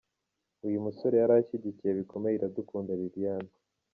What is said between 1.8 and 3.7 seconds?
bikomeye Iradukunda Liliane.